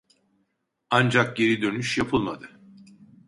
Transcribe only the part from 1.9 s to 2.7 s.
yapılmadı